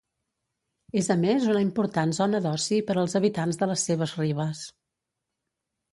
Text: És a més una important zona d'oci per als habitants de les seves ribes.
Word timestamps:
És 1.01 1.09
a 1.15 1.17
més 1.25 1.45
una 1.51 1.61
important 1.65 2.15
zona 2.21 2.41
d'oci 2.47 2.81
per 2.89 2.97
als 3.03 3.15
habitants 3.21 3.61
de 3.63 3.69
les 3.73 3.87
seves 3.91 4.19
ribes. 4.23 4.67